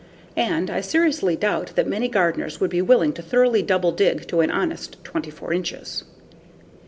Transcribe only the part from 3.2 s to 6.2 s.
thoroughly double dig to an honest 24 inches.